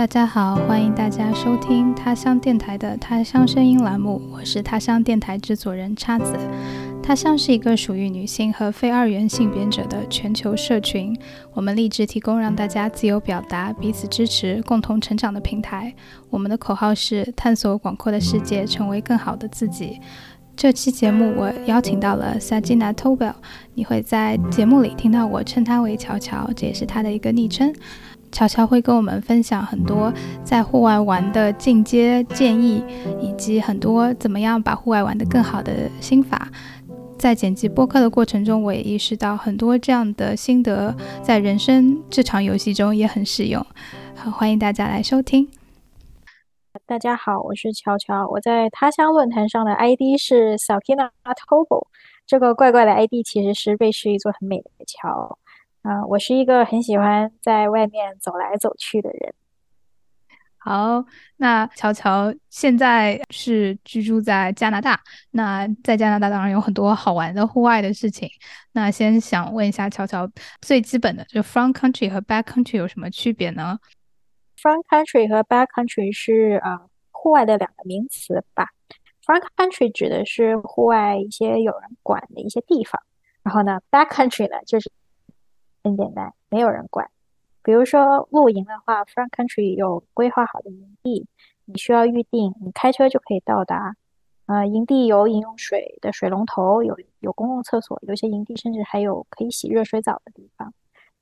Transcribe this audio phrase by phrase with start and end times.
[0.00, 6.34] 大家好，欢迎大家收听他乡电台的他乡声音栏目，我是他乡电台制作人叉子。
[7.02, 11.14] 他乡是一个属于女性和非二元性别者的全球社群，
[11.52, 15.94] 我们立志提供让大家自由表达、彼此支持、共同成长的平台。
[16.30, 20.00] 我们的口号是探索广阔的世界，成为更好的自己。
[20.56, 23.34] 这期节目我邀请到了 Sajina Tobel，
[23.74, 27.74] 你会在节目里听到我称她为乔乔，这也是她的一个昵称。
[28.32, 30.12] 乔乔会跟我们分享很多
[30.44, 32.82] 在户外玩的进阶建议，
[33.20, 36.48] 以及很多怎么样把户外玩得更好的心法。
[37.18, 43.64] 在剪辑播客的过程中，我也意识到很多这样的心得在人生这场游戏中也很适用。
[44.16, 45.48] 好，欢迎大家来收听。
[46.86, 51.10] 大家好，我是乔乔，我在他乡论坛上的 ID 是 Sakina
[51.46, 51.88] Tobo。
[52.26, 55.36] 这个怪怪的 ID 其实是瑞士一座很美的桥。
[55.82, 59.34] 啊，我是一个很喜欢在外面走来走去的人。
[60.58, 61.02] 好，
[61.38, 65.00] 那乔乔现在是居住在加拿大。
[65.30, 68.28] 那在加拿大当然有很多好玩的户外的事情。
[68.72, 73.78] 那先想问一下乔乔，最基本的就 front country 和 back country 有什么区别呢
[74.58, 78.66] ？front country 和 back country 是啊户外的两个名词吧。
[79.24, 83.00] front country 指的是户外一些有人管的一些地方，
[83.42, 84.92] 然后呢，back country 呢就是。
[85.82, 87.10] 很简单，没有人管。
[87.62, 91.26] 比如说露营的话，front country 有规划好的营地，
[91.66, 93.96] 你需要预定，你开车就可以到达。
[94.46, 100.72] 呃，营地有饮用水的水龙头，有有公共厕所，有些营地甚至还有可以洗热水澡的地方。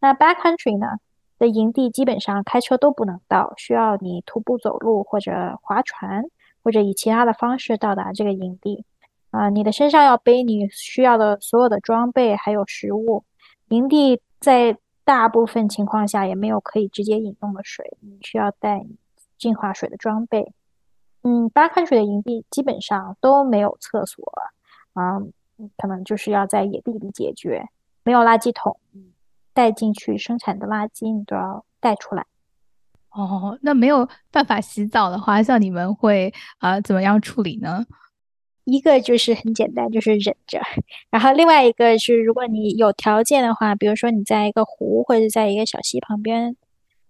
[0.01, 0.98] 那 back country 呢
[1.39, 6.25] 的营地基本上开车都不能到，需要你徒步走路或者划船，
[6.62, 8.84] 或者以其他的方式到达这个营地。
[9.31, 13.25] 啊，你的身上要背你需要的所有的装备，还有食物。
[13.69, 14.20] 营地。
[14.41, 18.86] 在大部分情况下，也没有可以直接饮用的水，你需要带
[19.36, 20.52] 净化水的装备。
[21.23, 24.24] 嗯，八开水的营地基本上都没有厕所，
[24.92, 25.18] 啊，
[25.77, 27.67] 可能就是要在野地里解决。
[28.05, 28.78] 没有垃圾桶，
[29.52, 32.24] 带进去生产的垃圾你都要带出来。
[33.11, 37.84] 哦，那没有办法洗澡的话，像你们会啊怎么样处理呢？
[38.70, 40.61] 一个就是很简单，就是忍着。
[41.11, 46.55] 然后另外一个是，如果你有条件的话，比如说你在一个湖或者在一个小溪旁边，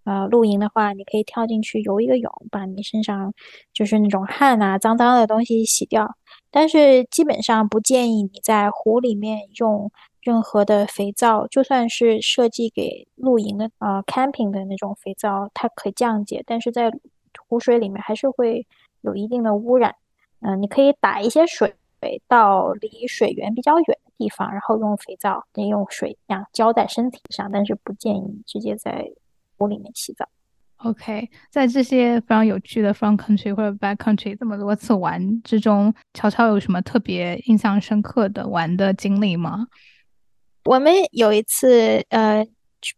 [0.05, 3.33] 呃，露营的话，你可以跳进去游一个泳，把你身上
[3.73, 6.15] 就是那种汗啊、脏脏的东西洗掉。
[6.49, 16.89] 但是基本上不建议你在湖里面用任何的肥皂，就算是设计给露营的呃 camping 的那种肥皂，它可降解，但是在
[17.49, 18.65] 湖水里面还是会
[19.01, 19.93] 有一定的污染。
[20.41, 21.75] 嗯，你可以打一些水
[22.27, 29.11] 到离水源比较远的地方，然后用肥皂，用水这样浇在身体上，但是不建议直接在
[29.57, 30.27] 湖里面洗澡。
[30.77, 39.67] OK，在这些非常有趣的 front country 或者 back country 这么多次玩之中，乔乔有什么特别印象深刻的玩的经历吗？
[40.63, 42.47] 我们有一次，呃，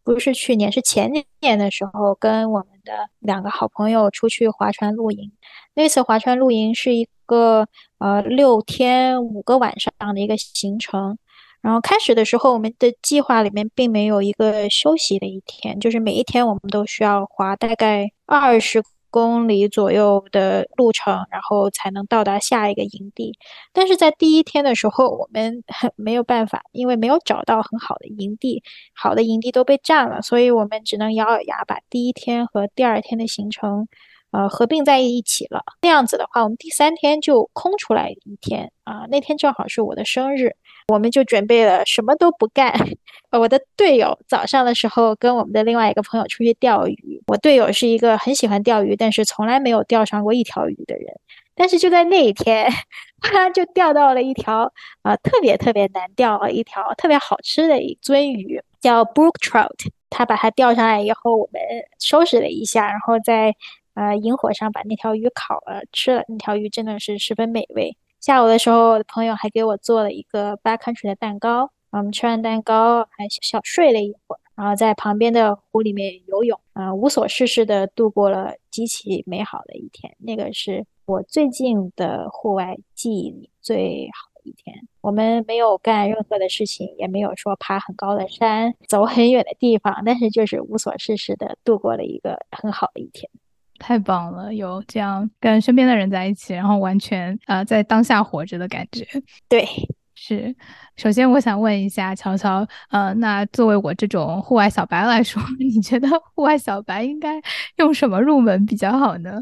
[0.04, 5.32] 不是去年，是前年的时候，跟我们的两个好朋友出去划船露营。
[5.74, 7.68] 那次划船露营是一个
[8.00, 11.18] 呃六天五个晚上的一个行程，
[11.62, 23.38] 然后开始的时候我们的计划里面并没有一个休息的一天，就是每一天我们都需要划大概二十公里左右的路程，然后才能到达下一个营地。
[23.74, 25.64] 但是在第一天的时候，我们
[25.96, 28.64] 没有办法，因为没有找到很好的营地，
[28.96, 33.88] 好的营地都被占了，所以我们只能咬咬牙把第一天和第二天的行程。
[34.32, 35.62] 呃，合并在一起了。
[35.82, 39.06] 那样子的话，我们第三天就空出来一天啊。
[39.10, 40.56] 那天正好是我的生日，
[40.88, 42.74] 我们就准备了什么都不干。
[43.32, 47.22] 我的队友早上的时候跟我们的另外一个朋友出去钓鱼。
[47.28, 51.06] 我队友是一个很喜欢钓鱼，但是从来没有钓上过一条鱼的人。
[51.54, 52.70] 但是就在那一天，
[53.22, 54.72] 他就钓到了一条
[55.02, 59.70] 啊，特别特别难钓，一条特别好吃的一尊鱼，叫 brook trout。
[60.10, 61.62] 他把它钓上来以后，我们
[62.00, 63.54] 收拾了一下，然后在。
[63.94, 67.96] 呃，萤火上把那条鱼烤了吃了，那条鱼真的是十分美味。
[68.20, 80.16] 下午的时候，朋友还给我做了一个八康水的蛋糕，我们吃完蛋糕还小睡了一会儿，然后在旁边的湖里面游泳，啊，无所事事的度过了极其美好的一天。
[80.20, 84.88] 那个是我最近的户外记忆里最好的一天。
[85.02, 93.28] 我们没有干任何的事情，也没有说爬很高的山、走很远的地方，但是就是无所事事的度过了一个很好的一天。
[93.82, 99.04] 太棒了，有这样跟身边的人在一起，然后完全呃在当下活着的感觉。
[99.50, 99.66] 对，
[100.14, 100.56] 是，
[100.96, 107.42] 首先我想问一下乔乔，呃，那作为我这种户外小白来说， 你觉得户外小白应该
[107.78, 109.42] 用什么入门比较好呢？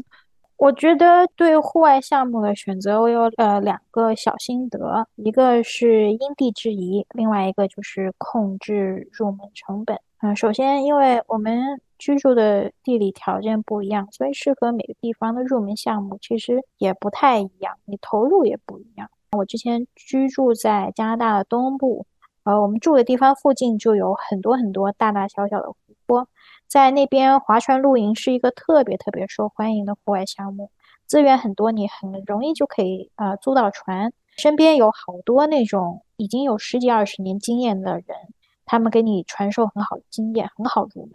[0.56, 9.98] 我觉得对户外项目的选择，我有呃两个小心得，一个是因地制宜，另外一个就是控制入门成本。
[10.22, 19.08] 嗯，首先，因为我们居住的地理条件不一样，所以适合每个地方的入门项目其实也不太一样，你投入也不一样。
[19.32, 22.06] 我之前居住在加拿大的东部，
[22.44, 25.76] 呃，我们住的地方附近就有很多很多大大小小的湖
[26.06, 26.26] 泊，
[26.66, 30.70] 在那边划船露营是一个特别特别受欢迎的户外项目，
[31.06, 38.16] 资源很多，你很容易就可以呃租到船，身边有好多那种已经有十几二十年经验的人，
[38.64, 41.12] 他们给你传授很好的经验，很好入门。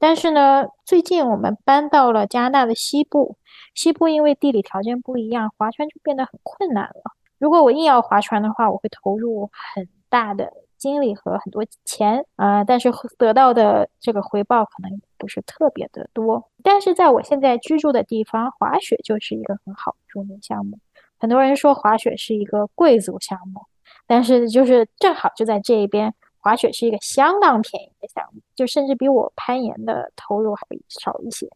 [0.00, 3.36] 但是呢，最近我们搬到了加拿大的西部，
[3.74, 7.12] 西部因为地理条件不一样，划船就变得很困难了。
[7.38, 16.50] 如果我硬要划船的话，我会投入很大的精力和很多钱啊，但是得到的这个回报可能不是特别的多。
[16.62, 20.78] 但是在我现在居住的地方，滑雪就是一个很好的入门项目。
[21.18, 23.60] 很多人说滑雪是一个贵族项目，
[24.06, 31.48] 但是就是正好就在这一边，滑雪是一个相当便宜的项目，就甚至比我攀岩的投入还少一些。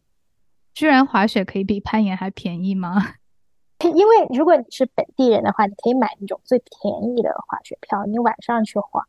[0.73, 2.95] 居然滑雪可以比攀岩还便宜吗？
[3.83, 9.05] 因为如果你是本地人的话，你可以买那种最便宜的滑雪票，你晚上去滑，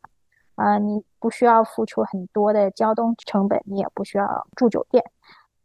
[0.55, 5.03] 啊，你不需要付出很多的交通成本，你也不需要住酒店，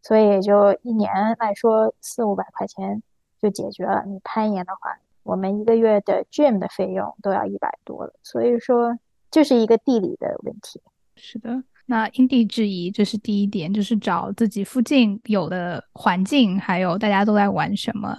[0.03, 3.03] 所以就一年来说四五百块钱
[3.41, 4.03] 就解决了。
[4.07, 8.97] 你攀岩的话，我们一个月的 gym 的费用都要一百多了，所以说
[9.33, 10.81] 就是一个地理的问题。
[11.17, 18.17] 是的，那因地制宜这是第一点，就是找自己附近有的环境，还有大家都在玩什么。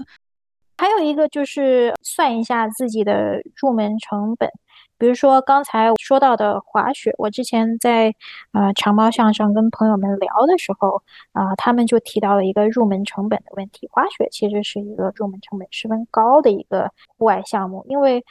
[0.77, 4.50] 还有一个就是算一下自己的入门成本，
[4.98, 8.13] 比如说刚才说到的滑雪，我之前在
[8.54, 11.01] 呃长毛象上跟朋友们聊的时候，
[11.31, 13.88] 啊，他们就提到了一个入门成本的问题。
[13.92, 18.24] 滑雪其实是一个入门成本十分高的一个户外项目，因为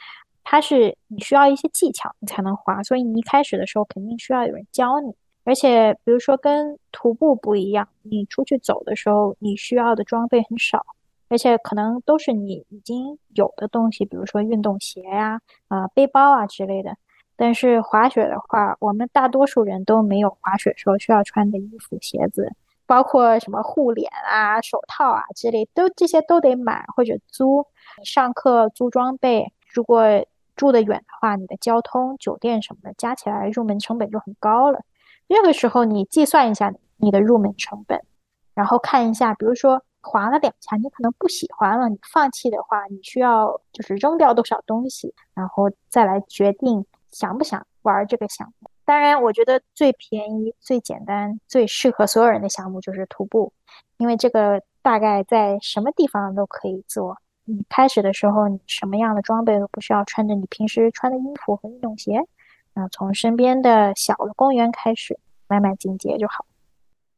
[0.43, 5.15] 它是你需要一些技巧你才能滑，所以你一开始的时候肯定需要有人教你。
[5.45, 10.85] 而且比如说跟徒步不一样，你出去走的时候，你需要的装备很少。
[11.29, 16.95] 而且可能都是你已经有的东西，比如说运动鞋呀、啊背包啊之类的。
[17.35, 22.53] 但是滑雪的话，我们大多数人都没有滑雪时候需要穿的衣服、鞋子，
[22.85, 27.65] 包括什么护脸啊、手套啊之类，都这些都得买或者租。
[28.05, 30.03] 上课租装备，如果
[30.55, 34.81] 住得远的话，你的交通、酒店什么的加起来入门成本就很高了。
[35.27, 38.01] 这个时候你计算一下你的入门成本，
[38.53, 39.83] 然后看一下，比如说。
[40.05, 48.69] 滑了两下，你可能不喜欢了，你放弃的话，你需要就是扔掉多少东西，然后再来决定想不想玩这个项目。
[48.83, 53.53] 当然，我觉得最便宜、最简单、最适合所有人的项目就是徒步，
[53.95, 57.17] 因为这个大概在什么地方都可以做。
[57.45, 62.19] 你开始的时候，你什么样的装备都不需要穿着你平时穿的衣服和运动鞋，
[62.73, 66.45] 那从身边的小的公园开始，慢慢进阶就好。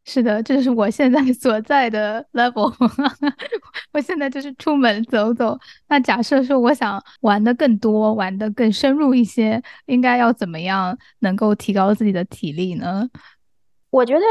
[0.08, 2.72] 是的，这是我现在 所在的 level。
[3.92, 5.58] 我现在就是出门走走。
[5.88, 13.10] 那假设说我想玩的更多，玩的更深入一些，应该要怎么样能够提高自己的体力呢？
[13.90, 14.22] 我觉得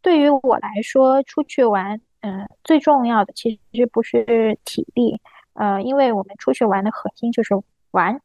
[0.00, 5.20] 对于我来说，出去玩，嗯，最重要的其实不是体力，
[5.56, 7.54] 呃，因为我们出去玩的核心就是
[7.90, 8.20] 玩。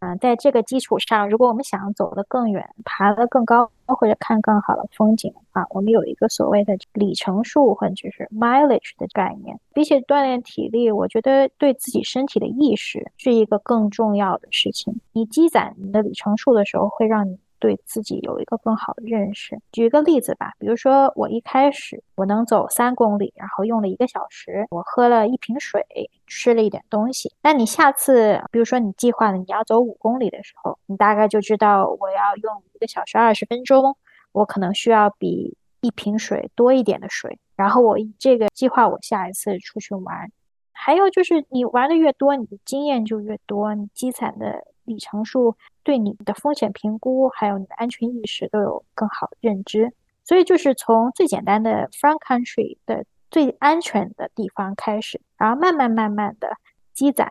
[0.00, 9.58] 嗯，在这个基础上，如果我们想走得更远、爬得更高或者看更好的风景的话，我们有一个所谓的里程数或者就是 mileage 的概念。
[9.72, 15.00] 比起锻炼体力，我觉得对自己身体的意识是一个更重要的事情。
[15.12, 17.38] 你积攒你的里程数的时候，会让你。
[17.58, 19.58] 对自己有一个更好的认识。
[19.72, 25.84] 举一个例子吧，比如说我一开始我能走三公里，然后用了一个小时，我喝了一瓶水，
[26.26, 27.32] 吃了一点东西。
[27.42, 33.96] 那你下次，比如说你计划了你要走五公里的时候，你大概就知道我要用一个小时二十分钟，
[34.32, 37.38] 我可能需要比一瓶水多一点的水。
[37.56, 40.30] 然后我这个计划我下一次出去玩。
[40.72, 44.64] 还有就是你玩的越多，你的经验就越多，你积攒的。
[44.88, 49.92] 里程数对你的风险评估，还有你的安全意识都有更好的认知，
[50.24, 56.56] 所以就是从最简单的 front country 的最安全的地方开始，然后慢慢慢慢的
[56.92, 57.30] 积攒，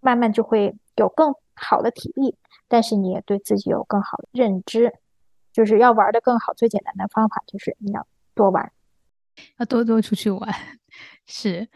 [0.00, 2.36] 慢慢就会有更好的体力，
[2.68, 4.92] 但是你也对自己有更好的认知，
[5.52, 6.52] 就是要玩的更好。
[6.52, 8.72] 最简单的方法就是你要多玩，
[9.58, 10.54] 要多多出去玩，
[11.24, 11.68] 是。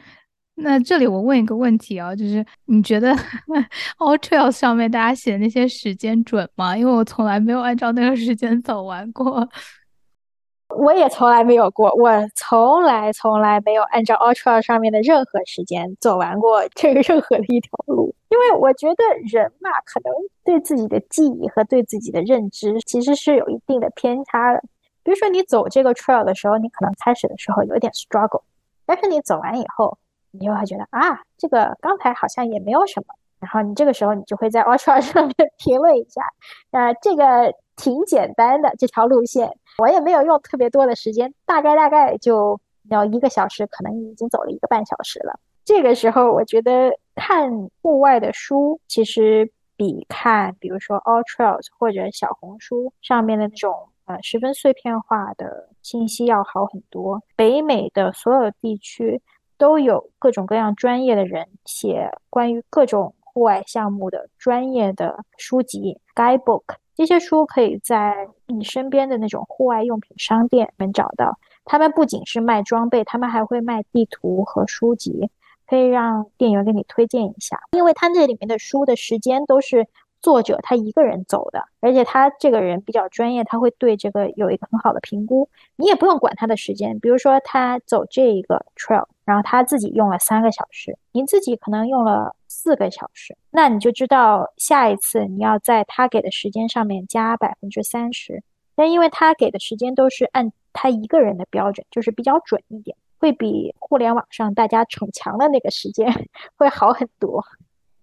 [0.62, 3.12] 那这里我问一个问题啊，就是你觉得
[3.98, 6.76] All Trails 上面大家写的那些时间准吗？
[6.76, 9.48] 因为我从来没有按照那个时间走完过。
[10.78, 19.02] 我也从来没有过，我从来从来没有按照 Ultra 上面的任何时间走完过这个任何的一条路，因为我觉得
[19.32, 20.12] 人嘛，可能
[20.44, 24.62] 对自己的记忆和对自己的认知其实是有一定的偏差的。
[25.02, 28.42] 比如说你走这个 trail 的时候，你可能开始的时候有点 struggle，
[28.86, 29.98] 但是你走完以后，
[30.30, 36.22] 你就会觉得啊，这个刚才好像也没有什么，然后你这个时候你就会在 Ultra 上面评论一下，
[36.70, 39.50] 呃，这个挺简单的这条路线。
[39.78, 42.60] 我也没有用特别多的时间，大概大概就
[42.90, 45.38] 要一个小时，可能已经走了一个半小时了。
[45.64, 57.22] 这个时候，我觉得看户外的书，其实比看比如说 All Trails 或者小红书上面的那种呃十分碎片化的信息要好很多。
[57.36, 59.22] 北美的所有地区
[59.60, 66.62] 都有各种各样专业的人写关于各种户外项目的专业的书籍 Guidebook。
[66.94, 71.38] 这些书可以在你身边的那种户外用品商店能找到。
[71.66, 75.28] 他们不仅是卖装备，他们还会卖地图和书籍，
[75.66, 77.60] 可以让店员给你推荐一下。
[77.72, 79.86] 因为他那里面的书的时间都是
[80.22, 85.50] 作者他一个人走的，而且他这个人比较专业，他会对这个有一个很好的评估。
[85.76, 92.34] 你也不用管他的时间，比如说他走这一个 trail，然后他自己用了三个小时，你自己可能用了。
[92.52, 98.42] 四个小时，那你就知道下一次你要在他给的时间上面加百分之三十。
[98.74, 106.12] 但因为他给的时间都是按他一个人的标准，就是比较准一点，会比互联网上大家逞强的那个时间
[106.58, 107.42] 会好很多。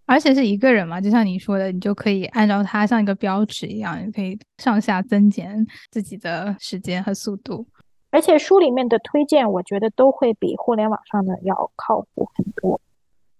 [0.05, 7.67] 而且是一个人嘛，就像你说的，你就可以按照他像一个标尺一样，你可以上下增减自己的时间和速度。
[8.09, 12.79] 而且书里面的推荐，我觉得都会比互联网上的要靠谱很多。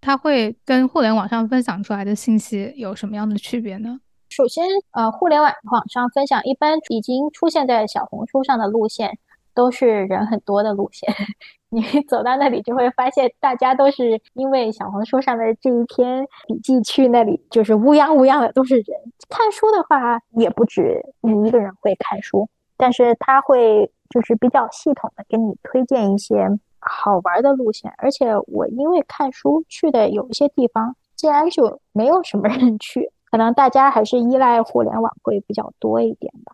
[0.01, 3.99] 它会跟互联网上分享出来的信息有什么样的区别呢？
[4.29, 9.17] 首先，呃，互联网网上分享一般已经出现在小红书上的路线，
[9.53, 11.09] 都是人很多的路线。
[11.69, 18.85] 你走到那里就会发现，大家都是因为小红书上的这一篇笔记去那里，就是乌泱乌泱的都是人。
[19.27, 22.47] 看书的话，也不止你一个人会看书，
[22.77, 26.47] 但是他会就是比较系统的给你推荐一些。
[26.79, 36.53] 好玩的路线，而且我因为看书去的有一些地方，竟然就没有什么人 去，可能大家还是依赖互联网会比较多一点吧。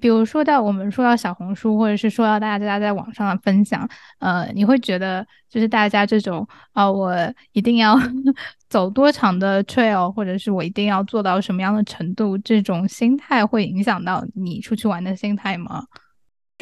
[0.00, 7.14] 比如说到我们说到小红书，或者是说到大家在网上的分享，呃，你会觉得就是大家这种啊，我
[7.52, 7.96] 一定要
[8.68, 15.84] 走多长的 trail，或者是我一定要做到什么样的程度，这种心态会影响到你出去玩的心态吗？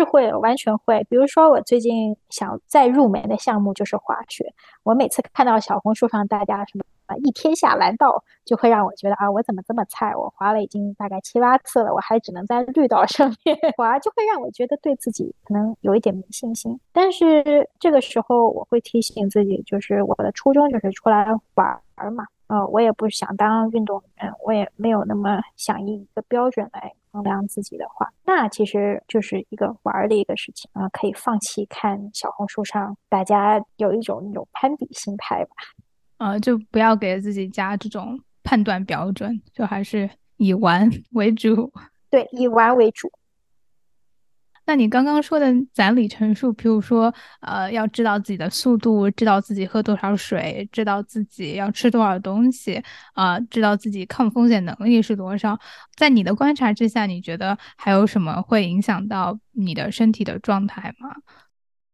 [0.00, 4.54] 是会完全会，比如说我最近想再入门的项目就是滑雪。
[4.82, 10.16] 我每次看到小红书上大家什么啊一天下蓝道，就会让我觉得啊我怎么这么菜？
[10.16, 16.80] 我滑了已经大概七八次了，我还只能在绿道上面 滑，就会让我觉得对自己可能有一点没信心。
[16.92, 21.26] 但是这个时候我会提醒自己，就是我的初衷就是出来
[21.56, 21.78] 玩
[22.14, 22.24] 嘛。
[22.46, 35.50] 呃，我也不想当运动员，我也没有那么想以一个标准来衡量自己的话，那其实就是一个玩的一个事情啊，可以放弃看小红书上大家有一种那种攀比心态吧，
[36.18, 41.72] 呃，就不要给自己加这种判断标准，就还是以玩为主，
[42.10, 43.10] 对，以玩为主。
[44.70, 52.80] 那你刚刚说的攒里程数，比如说，呃，要知道自己的速度，知道自己喝多少水，知道自己要吃多少东西，
[53.14, 55.58] 啊，知道自己抗风险能力是多少，
[55.96, 61.16] 在你的观察之下，你觉得还有什么会影响到你的身体的状态吗？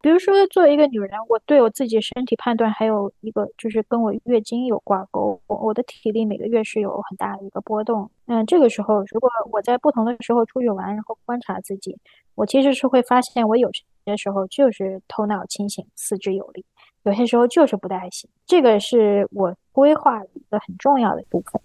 [0.03, 5.41] 比如说，作为一个女人，我对我自己身体判断还有一个就是跟我月经有挂钩。
[5.47, 8.11] 我我的体力每个月是有很大的一个波动。
[8.27, 11.97] 嗯，这个时候如果我在不同的时候出去玩，然后观察自己，
[12.37, 13.69] 我其实是会发现，我有
[14.05, 16.65] 些时候就是头脑清醒、四肢有力，
[17.03, 18.31] 有些时候就是不太行。
[18.47, 21.61] 这个是我规划的一个很重要的部分。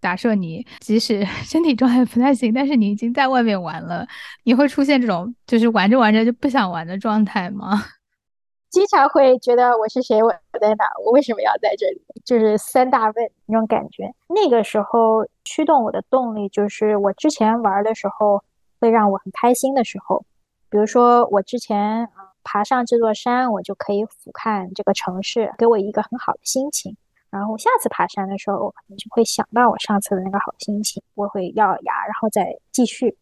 [0.00, 4.06] 假设你即使 身体状态不太行，但是你已经在外面玩了，
[4.44, 7.80] 你会出现这种就是玩着玩着就不想玩的状态吗？
[8.68, 12.02] 经常会觉得我是谁，我在哪，我为什么要在这里？
[12.24, 13.14] 就是三大问
[13.46, 14.10] 那种感觉。
[14.28, 18.42] 那个时候驱动我的动力就是我之前玩的时候
[18.82, 20.24] 会让我很开心的时候，
[20.68, 22.10] 比如说我之前啊
[22.42, 26.96] 爬上这座山，我就可以俯瞰这个城市，给我一个很好的心情。
[27.30, 33.16] 然后下次爬山的时候，我可能就会想到我上次的那个好心情，我会咬咬牙，然后再继续。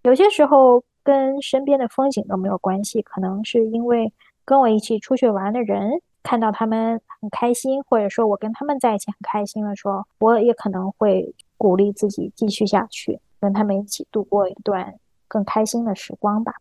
[0.00, 4.10] 有些时候跟身边的风景都没有关系，可能是因为
[4.46, 5.90] 跟我一起出去玩的人
[6.22, 14.94] 看到他们很开心，或者说我跟他们在一起很开心的时候，我也可能会鼓励自己继续下去，跟他们一起度过一段
[15.32, 16.52] 更开心的时光吧。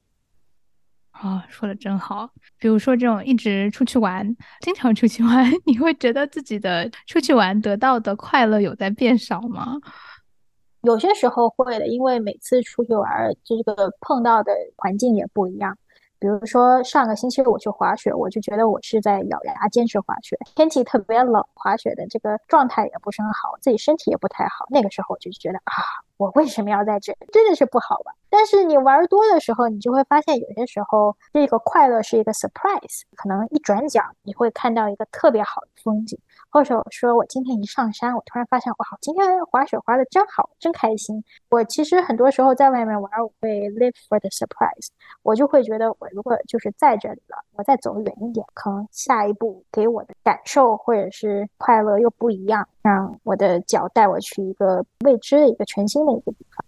[1.11, 2.29] 啊，说的真好。
[2.57, 4.25] 比如说这种一直出去玩，
[4.61, 9.75] 经常出去玩， 你会觉得自己的出去玩得到的快乐有在变少吗？
[10.83, 15.77] 有些时候会的，因为每次出去玩，这个碰到的环境也不一样。
[16.21, 20.37] 比如说上个星期我去滑雪，我就觉得我是在咬牙坚持滑雪。
[20.55, 24.67] 天气特别冷，滑雪的这个状态也不是很好，自己身体也不太好。
[24.69, 25.73] 那个时候我就觉得啊，
[26.17, 27.11] 我为什么要在这？
[27.33, 28.15] 真的是不好玩？
[28.29, 36.19] 但是你玩多的时候，你就会发现有些时候这个快乐是一个 surprise，可能一转角你会看到一个特别好的风景。
[36.51, 41.24] 或者说我今天一上山，我突然发现，哇，今天滑雪滑的真好，真开心。
[41.50, 44.89] 我其实很多时候在外面玩，我会 live for the surprise。
[45.24, 56.65] 我就会觉得，我如果就是在这里了，我再走远一点，可能下一步给我的感受或者是快乐又不一样，让我的脚带我去一个未知的一个全新的一个地方。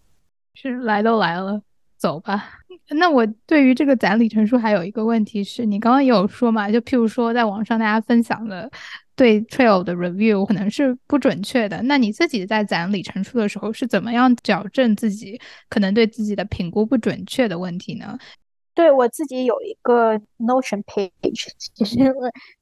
[0.54, 1.62] 是来都来了，
[1.98, 2.46] 走吧。
[2.90, 8.70] 那我对于这个攒里程数还有一个问题是，你刚刚也有说嘛，就譬如说在网上大家分享的
[9.16, 11.82] 对 trail 的 review 可能是不准确的。
[11.84, 15.40] 那你自己在攒里程数的时候是怎么样矫正自己
[15.70, 18.18] 可能对自己的评估不准确的问题呢？
[18.76, 22.00] 对我自己有一个 Notion page，其 实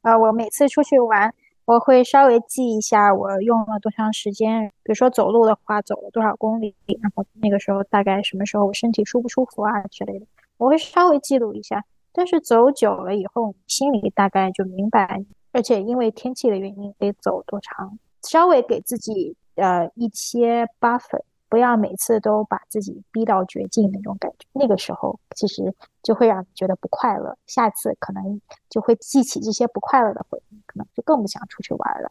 [0.02, 1.34] 呃，我每次出去玩。
[1.64, 10.26] 我会稍微记一下我用了多长时间，比如说走路的话走了多少公里，然后那个时候大概什么时候我身体舒不舒服啊之类的，
[10.58, 11.86] 我会稍微记录一下。
[12.12, 21.22] 但是走久了以后，心里大概就明白，而且因为天气的原因，得走多长，稍微给自己呃一些 buffer。
[21.50, 28.40] 不要每次都把自己逼到绝境那种感觉，那个时候其实就会让你觉得不快乐，下次可能
[28.70, 32.10] 就会记起这些不快乐的回忆，可能就更不想出去玩了。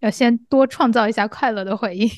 [0.00, 2.08] 要先多创造一下快乐的回忆。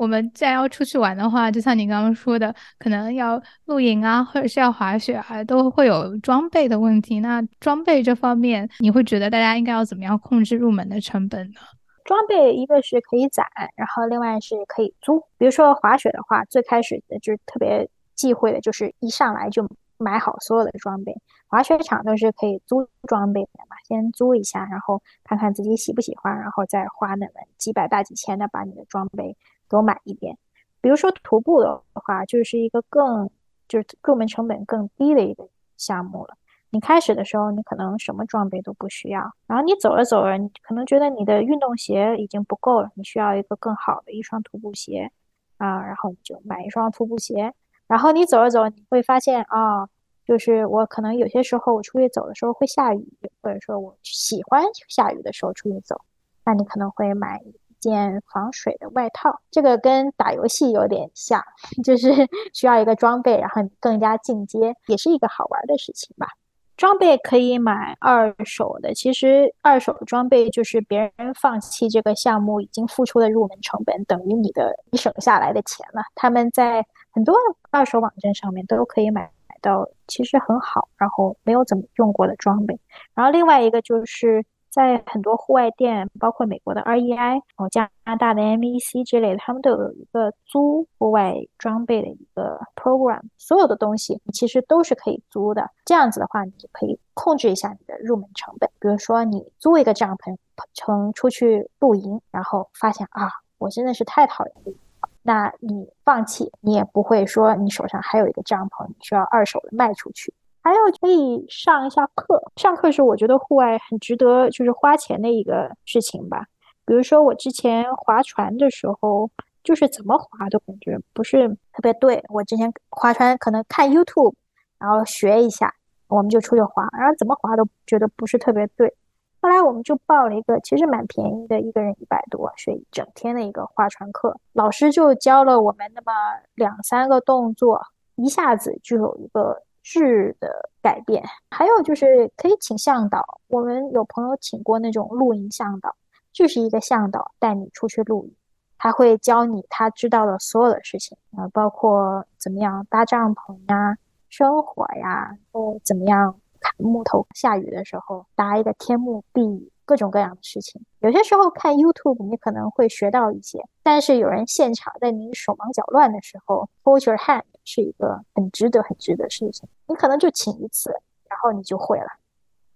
[0.00, 7.20] 我们既然要出去玩的话，就像你刚刚说的，可能要露营啊，或者是要滑雪啊，都会有装备的问题。
[7.20, 11.60] 那装备这方面，你会觉得大家应该要怎么样控制入门的成本呢？
[12.02, 13.44] 装备一个是可以攒，
[13.76, 15.20] 然后另外是可以租。
[15.36, 21.14] 比如说滑雪的话，最开始的就是特别忌讳的，就是一上来就买好所有的装备。
[21.46, 29.36] 滑雪场都是可以租装备的嘛，先租一下，然后看看自己喜不喜欢，然后再花那么几百大几千的把你的装备
[29.70, 30.36] 多买一点。
[30.82, 33.30] 比如说徒步的话，就是一个更
[33.68, 36.36] 就是入门成本更低的一个项目了。
[36.72, 45.10] 你开始的时候，你可能什么装备都不需要，然后你走着走着，你可能觉得你的运动鞋已经不够了，你需要一个更好的一双徒步鞋，
[45.58, 47.52] 啊，然后你就买一双徒步鞋。
[47.88, 49.88] 然后你走着走，你会发现啊，
[50.24, 53.04] 就是我可能有些时候我出去走的时候会下雨，
[53.42, 56.00] 或者说我喜欢下雨的时候出去走，
[56.44, 57.42] 那你可能会买
[57.80, 59.40] 件防水的外套。
[59.50, 61.42] 这个跟打游戏有点像，
[61.82, 62.12] 就是
[62.54, 66.28] 需要一个装备，然后你更加进阶，也是一个好玩的事情吧。
[66.76, 76.02] 装备可以买二手的，其实二手装备就是别人放弃这个项目已经付出的入门成本，等于你的你省下来的钱了。
[76.14, 77.34] 他们在很多
[77.70, 82.78] 二手网站上面都可以买买到，其实很好，然后没有怎么用过的装备。
[83.14, 84.44] 然后另外一个就是。
[84.70, 93.20] 在很多户外店，包括美国的 REI、哦加拿大的 MEC 之类的，他们都有一个租户外装备的一个 program。
[93.36, 95.68] 所有的东西其实都是可以租的。
[95.84, 98.70] 这样子的话，你就可以控制一下你的入门成本。
[98.78, 100.36] 比如说，你租一个帐篷，
[100.74, 103.28] 乘出去露营，然后发现啊，
[103.58, 110.32] 我真的是太讨厌露营了，那你放弃，你也不会说你手上还有一个帐篷，你需要二手的卖出去。
[110.62, 116.44] 还有可以上一下课，上课是我觉得户外很值得就是花钱的一个事情吧。
[116.84, 119.30] 比如说我之前划船的时候，
[119.64, 122.22] 就是怎么划都感觉不是特别对。
[122.28, 124.34] 我之前划船可能看 YouTube，
[124.78, 125.72] 然后学一下，
[126.08, 128.94] 我们就出去划，然后怎么划都觉得不是特别对。
[129.40, 134.38] 后来我们就报了一个其实蛮便宜的，一个人一百多，学一整天的一个划船课。
[134.52, 136.12] 老师就教了我们那么
[136.54, 137.80] 两三个动作，
[138.16, 139.62] 一下子就有一个。
[139.82, 143.40] 质的改变，还有就是可以请向导。
[143.48, 145.94] 我们有朋友请过那种露营向导，
[146.32, 148.34] 就是一个向导带你出去露营，
[148.78, 153.96] 他会教你他知道的所有的事情啊，包括怎么样搭帐篷呀、
[154.28, 157.26] 生火呀，或怎么样砍木头。
[157.34, 160.80] 下雨的时候搭一个天幕避雨，各种各样的事情。
[161.00, 167.42] 有些时候看 YouTube 你可能会学到一些，但是有人现场在你手忙脚乱的时候 hold your hand。
[167.72, 169.68] 是一个很值得、很值得的事情。
[169.86, 170.90] 你可能就请一次，
[171.28, 172.06] 然后你就会了。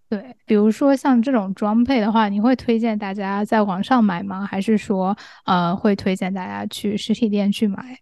[0.09, 4.47] 对，比如说像这种装配的话，你会推荐大家在网上买吗？
[4.47, 7.99] 还是说，呃，会推荐大家去实体店去买？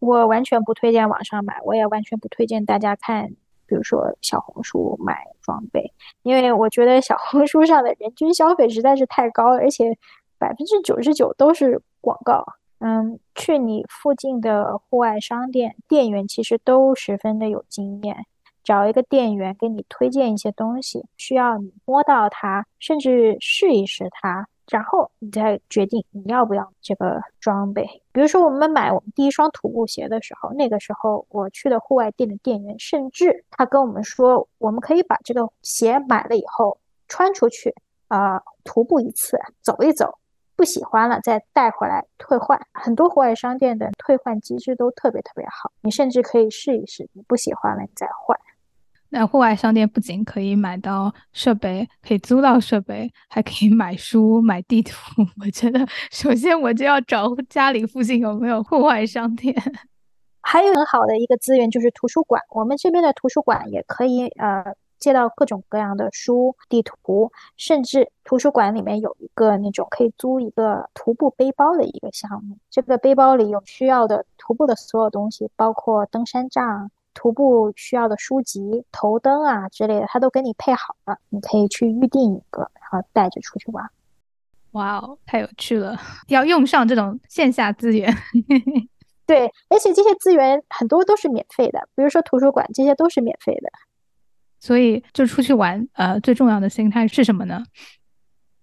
[0.00, 3.28] 我完全不推荐网上买，我也完全不推荐大家看，
[3.66, 9.96] 比如说小红书买装备，因为我觉得小红书上的人均消费实在是太高了，而且
[10.38, 12.44] 百分之九十九都是广告。
[12.78, 18.26] 嗯，去你附近的户外商店，店员其实都十分的有经验。
[18.62, 27.86] 找一个店员给你推荐一些东西，需要你摸到它，甚至试一试它，然后你再决定你要不要这个装备。
[28.12, 37.72] 比如说，我们买我们第一双徒步鞋的时候，那个时候我去的户外店的店员，甚至他跟我们说，我们可以把这个鞋买了以后穿出去，
[38.08, 40.18] 啊，徒步一次，走一走。
[40.56, 48.38] 不喜欢了再带回来退换，很多户外商店的退换机制都特别特别好，你甚至可以试一试，你不喜欢了你再换。
[49.10, 54.92] 那户外商店不仅可以买到设备，可以租到设备，还可以买书、买地图。
[55.40, 59.54] 我觉得首先我就要找家里附近有没有户外商店。
[60.40, 64.74] 还有很好的一个资源就是图书馆，我们这边的图书馆也可以呃。
[64.98, 72.58] 借到各种各样的书、地图，甚至图书馆里面有一个那种可以租一个徒步背包的一个项目。
[72.70, 81.18] 这个背包里有需要的徒步的所有东西，包括登山杖、徒步需要的书籍、头灯啊之类的，它都给你配好了。
[81.28, 83.88] 你可以去预定一个，然后带着出去玩。
[84.72, 85.96] 哇哦，太有趣了！
[86.28, 88.14] 要用上这种线下资源。
[89.26, 93.70] 对，而且这些资源很多都是免费的，比如说图书馆，这些都是免费的。
[94.58, 97.62] 所以，就出去玩，呃，最重要的心态是什么呢？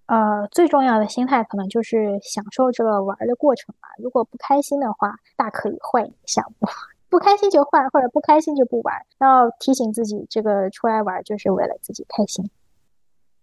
[0.07, 3.87] 呃，最重要的心态可能就是享受这个玩的过程吧。
[3.97, 6.67] 如果不开心的话，大可以换一个项目；
[7.09, 8.93] 不开心就换，或者不开心就不玩。
[9.19, 12.49] 要提醒自己，这个出来玩就是为了自己开心。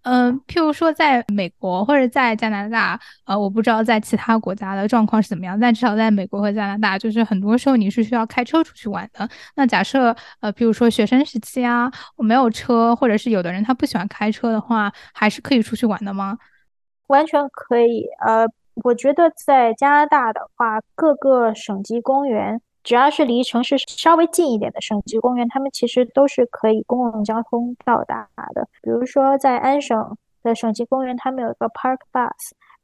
[0.02, 9.28] 嗯，譬如说，在美国或者在加拿大，呃，我不知道在其他国家的状况是怎么样，但至少在美国和加拿大，就是很多时候你是需要开车出去玩的。
[9.56, 16.38] 那假设，呃，譬如说学生时期啊，我没有车，或者是有的人他不喜欢开车的话，还是可以出去玩的吗？
[17.08, 18.06] 完全可以。
[18.24, 18.46] 呃，
[18.82, 22.60] 我觉得在加拿大的话，各个省级公园。
[22.82, 28.68] 只要是离城市稍微近一点的省级公园，他们其实都是可以公共交通到达的。
[28.82, 32.30] 比如说在安省的省级公园，他们有一个 Park Bus，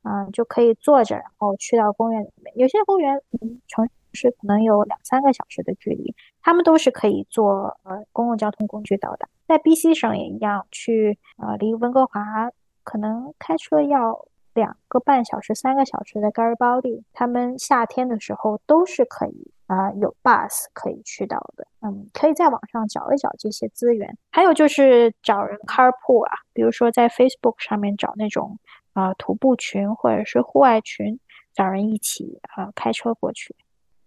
[0.02, 2.52] 嗯，就可以坐着然后去到公园里面。
[2.56, 9.28] 有些公园离城市可能有两三个小时的距离，他们都是可以坐呃公共交通工具到达。
[9.46, 12.50] 在 BC 省也一样，去呃离温哥华
[12.84, 14.26] 可能开车要。
[14.56, 21.66] 两个半小时、三个小时的 Garibaldi，他们夏天的时候都是可以啊，有 bus 可以去到的。
[21.82, 24.16] 嗯，可以在网上找一找这些资源。
[24.32, 28.58] 还有就是找人 carpool 啊，比如说在 Facebook 上面找那种
[28.94, 31.20] 啊徒步群或者是户外群，
[31.54, 33.54] 找人一起啊开车过去。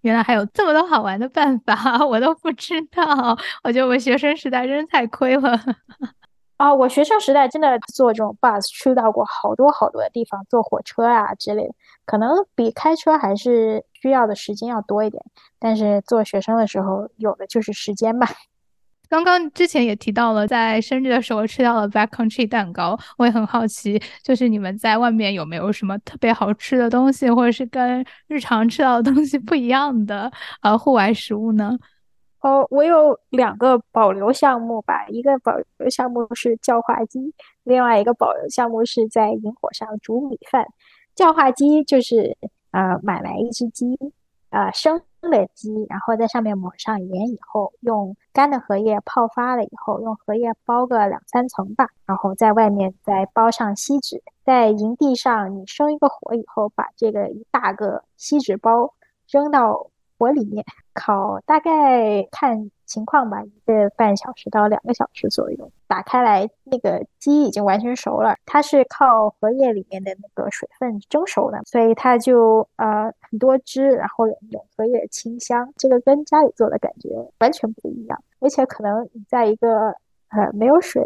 [0.01, 1.75] 原来还有这么多好玩的办法，
[2.07, 3.37] 我都不知道。
[3.63, 5.59] 我觉得我们学生时代真是太亏了。
[6.59, 11.73] 啊，我学生时代真的坐这种 bus 去到过好多好多的地方，坐火车啊之类的，
[12.05, 15.23] 可能比开车还是需要的时间要多一点。
[15.57, 18.27] 但是做学生的时候，有的就是时间吧。
[19.07, 30.29] 刚刚之前也提到了，在生日的时候吃到了 backcountry 蛋糕，我也很好奇，就是你们在外面有没有什么特别好吃的东西，或者是跟日常吃到的东西不一样的
[30.61, 31.77] 呃户外食物呢？
[32.41, 40.65] 哦，我有两个保留项目吧，一个保留项目是叫化鸡，另外一个保留项目是在萤火上煮米饭。
[41.15, 42.37] 叫化鸡就是
[42.71, 43.97] 呃，买来一只鸡，
[44.51, 58.93] 呃生的鸡，然后在上面抹上盐以后，用干的荷叶泡发了以后，用荷叶包个两三层吧，然后在外面再包上锡纸，在营地上你生一个火以后，把这个一大个锡纸包
[59.29, 59.91] 扔到。
[60.21, 60.65] 火里面
[60.99, 65.71] 烤，大概看情况吧，一个半小时到两个小时左右。
[65.87, 77.09] 打开来，那个鸡已经完全熟了，它是靠荷叶里面的那个水分蒸熟的，所以它就呃很多汁，然后有那种荷叶清香，这个跟家里做的感觉
[77.39, 78.21] 完全不一样。
[78.39, 79.89] 而且可能你在一个
[80.29, 81.01] 呃没有水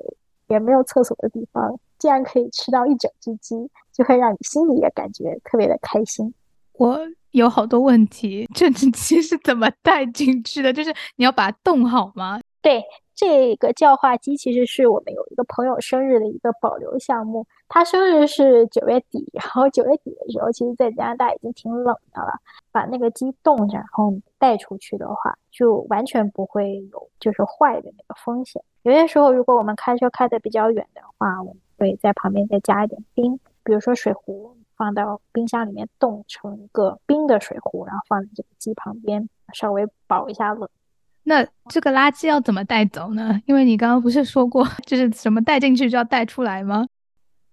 [0.48, 6.34] 也没有厕所的地方，竟然可以吃到一整只鸡，就会让你心里也感觉特别的开心。
[6.74, 7.00] 我。
[7.34, 10.72] 有好多问题，这只鸡是怎么带进去的？
[10.72, 12.40] 就是你要把它冻好吗？
[12.62, 12.82] 对，
[13.14, 17.46] 这个叫化鸡其实是我们有一个朋友生日的一个保留项目。
[17.68, 22.40] 他生日是九月底，然后九月底的时候，其实在加拿大已经挺冷的了。
[22.72, 28.64] 把那个鸡冻着，然后带出去的话，就完全不会有就是坏的那个风险。
[28.84, 40.68] 有些时候，如果我们开车开的比较远的话，我们会在旁边再加一点冰，比如说水壶放到冰箱里面冻成一个冰的水壶，然后放在这个鸡旁边，稍微保一下冷。
[41.24, 43.42] 那这个垃圾要怎么带走呢？
[43.46, 46.86] 因为你刚刚不是说过，就是什么带进去就要带出来吗？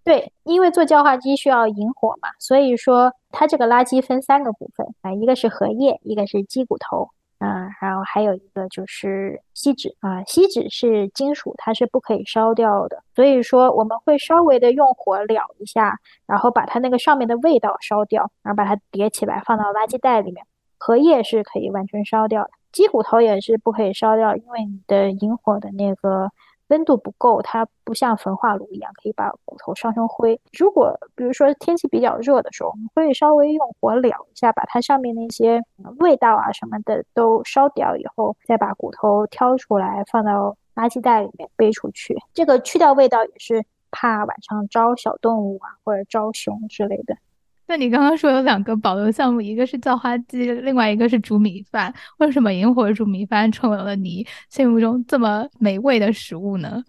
[0.02, 20.46] 对，因为做焦化机需要引火嘛，所以说它这个垃圾分三个部分啊，一个是荷叶，一个是鸡骨头，嗯，然后还有一个就是锡纸啊，锡纸是金属，它是不可以烧掉的，所以说我们会稍微的用火燎一下，然后把它那个上面的味道烧掉，然后把它叠起来放到垃圾袋里面。
[20.78, 26.30] 荷叶是可以完全烧掉的，鸡骨头也是不可以烧掉，因为你的引火的那个。
[26.70, 30.40] 温度不够，它不像焚化炉一样可以把骨头烧成灰。
[30.58, 35.60] 如果比如说天气比较热的时候，我们会稍微用火燎一下，把它上面那些
[35.98, 42.16] 味道啊什么的都烧掉以后，再把骨头挑出来放到垃圾袋里面背出去。
[42.32, 47.16] 这个去掉味道也是怕晚上招小动物啊或者招熊之类的。
[47.70, 51.94] 那你刚刚说有两个保留项目，一个是叫花鸡，另外一个是煮米饭。
[52.18, 56.82] 为什么萤火煮米饭成为了你心目中这么美味的食物呢？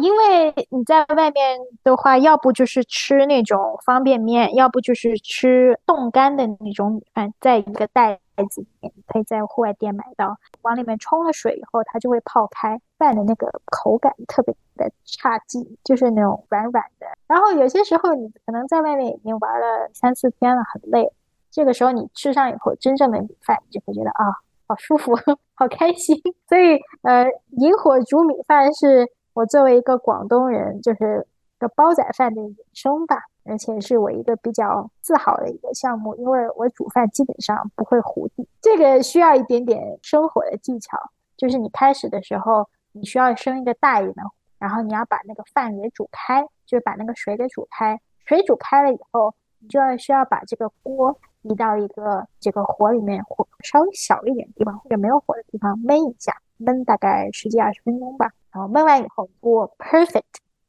[0.00, 8.20] 因为你在外面的话，要不就是吃那种方便面，要不就是吃冻干的那种米饭，在一个袋。
[8.50, 17.06] 子里面可以在户外店买到，往里面冲了水以后，它就会泡开，饭的那个口感特别的差劲，就是那种软软的。
[17.26, 21.10] 然后有些时候你可能在外面已经玩了三四天了，很累，
[21.50, 24.24] 这个时候你吃上以后，真正的米饭你就会觉得啊，
[24.68, 25.12] 好舒服，
[25.56, 26.16] 好开心。
[26.48, 29.04] 所以呃，引火煮米饭是
[29.38, 31.24] 我作为一个广东人，就是
[31.60, 33.22] 个煲仔饭的衍生吧。
[33.44, 40.98] 而且是我一个比较自豪的一个项目，因为我煮饭基本上不会糊底，这个需要一点点生火的技巧。
[41.36, 47.98] 就是你开始的时候，你需要生一个大一点的火，然后你要把那个饭给煮开，就是把那个水给煮开。
[48.26, 58.30] 水煮开了以后，你就要需要把这个锅移到一个这个火里面，火稍微小一点的地方或者没有火的地方焖一下，焖大概十几二十分钟吧。
[58.52, 60.22] 然后焖完以后，锅 perfect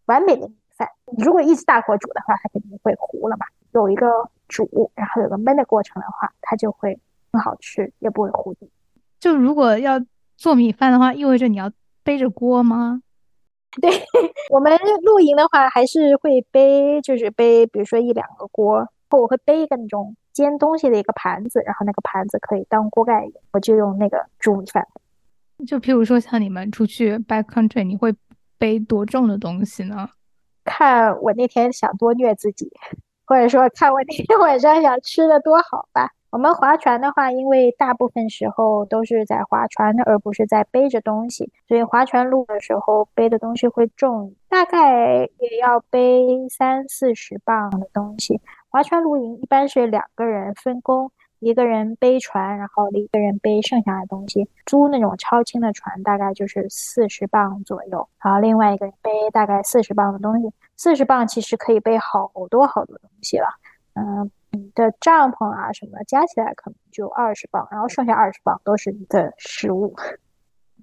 [0.06, 0.48] 完美的。
[0.48, 0.88] 米饭
[1.18, 3.46] 如果一直大火煮的话，它肯定会糊了嘛。
[3.72, 4.08] 有一个
[4.48, 6.98] 煮，然后有个焖的过程的话，它就会
[7.32, 8.70] 很好吃，也不会糊底。
[9.20, 10.02] 就如果要
[10.38, 11.72] 做米饭的话，意味着你要
[12.04, 13.02] 背着锅吗？
[13.82, 13.92] 对
[14.50, 14.72] 我们
[15.04, 24.88] 露营的话，还是会背，就是背，比如说一两个锅，或我会背一个那种煎东西的一个盘子，然后那个盘子可以当锅盖用，我就用那个煮米饭。
[25.68, 28.14] 就譬如说像你们出去 backcountry，你会
[28.58, 30.10] 背多重的东西呢？
[30.64, 32.72] 看我那天想多虐自己，
[33.26, 36.12] 或者说看我那天晚上想吃的多好吧。
[36.32, 48.40] 我们划船的话，因为大部分时候都是在划船，而不是在背着东西，所以划船路的时候背的东西会重，大概也要背三四十磅的东西。
[48.70, 51.12] 划船露营一般是两个人分工。
[51.40, 54.50] 一个人背船，然后一个人背剩下的东西。
[54.66, 58.08] 租那种超轻的船，大概就是四十磅左右。
[58.24, 60.52] 然后另外一个人背大概四十磅的东西。
[60.78, 63.48] 四十磅其实可以背好多好多东西了。
[63.96, 69.96] 嗯，你的帐篷啊什么加起来可能就二十磅，然后剩下二十磅都是你的食物。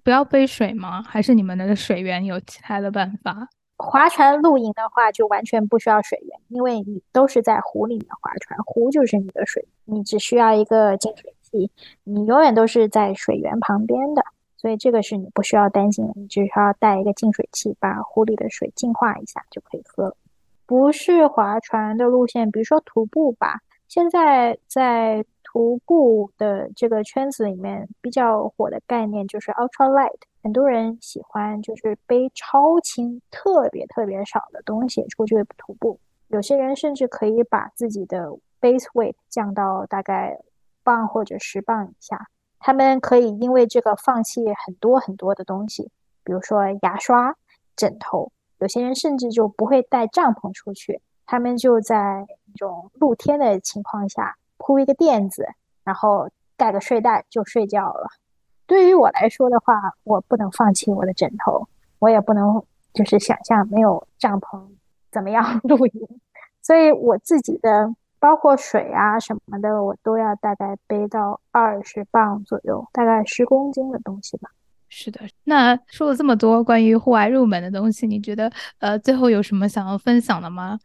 [0.04, 1.02] 不要背水吗？
[1.02, 3.48] 还是你们的水源有其他的办法？
[3.76, 11.70] 划船露营的话，就完全不需要水源，因为你都是在湖里面划船，湖就是你的水，你只需要一个净水器，
[12.04, 14.22] 你永远都是在水源旁边的，
[14.56, 20.16] 所以这个是你不需要担心的，你只需要带一个净水器，把湖里的水净化一下就可以喝了。
[20.66, 25.24] 不是划船的路线，比如说徒步吧，现在在。
[25.56, 35.98] 徒步的这个圈子里面比较火的概念就是 ultra light，很多人喜欢就是背超轻、特别特别少的东西出去徒步。
[36.28, 38.28] 有些人甚至可以把自己的
[38.60, 40.38] base weight 降到大概
[40.84, 42.28] 磅或者十磅以下。
[42.58, 45.90] 他们可以因为这个放弃很多很多的东西，
[46.22, 47.34] 比如说牙刷、
[47.74, 48.30] 枕头。
[48.58, 54.36] 有些人甚至就不会带帐篷出去，他们就在那种露天的情况下。
[54.58, 55.46] 铺一个垫子，
[55.84, 58.08] 然后盖个睡袋就睡觉了。
[58.66, 64.60] 对于我来说的话，我不能放弃我的枕头，我也不能就是想象没有帐篷
[65.12, 66.08] 怎么样 露营。
[66.62, 74.50] 所以我自己的包括水啊什么的，我都要大概背到二十磅左右，大概十公斤的东西吧。
[74.88, 80.78] 是的，那说了这么多关于户外入门的东西，你觉得呃最后有什么想要分享的吗？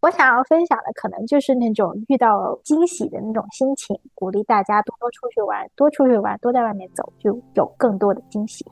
[0.00, 8.64] 我想要分享的可能就是那种遇到惊喜的那种心情，鼓励大家多多出去玩，多出去玩，多在外面走，就有更多的惊喜。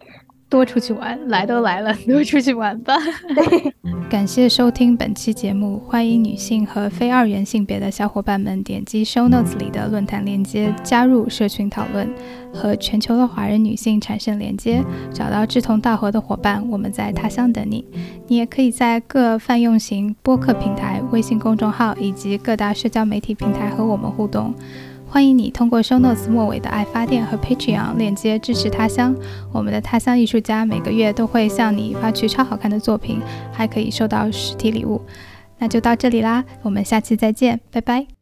[0.48, 2.94] 多出去玩，来都来了，多出去玩吧。
[3.34, 3.74] 对，
[4.08, 12.08] 感谢收听本期节目，欢迎女性和非二元性别的小伙伴们点击 show notes 里的论坛链接，加入社群讨论，
[12.52, 14.80] 和全球的华人女性产生连接，
[15.12, 16.64] 找到志同道合的伙伴。
[16.70, 17.84] 我们在他乡等你。
[18.28, 24.54] 你也可以在各泛用型播客平台、微信公众号以及各大社交媒体平台和我们互动。
[25.16, 29.16] 欢迎你通过 Show Notes 末尾的爱发电和 Patreon 链接支持他乡。
[29.50, 35.00] 我们的他乡艺术家每个月都会向你发去超好看的作品，还可以收到实体礼物。
[35.56, 38.15] 那就到这里啦，我们下期再见，拜拜。